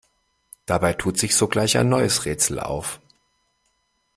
Dabei 0.65 0.93
tut 0.93 1.19
sich 1.19 1.35
sogleich 1.35 1.77
ein 1.77 1.87
neues 1.87 2.25
Rätsel 2.25 2.59
auf. 2.59 2.99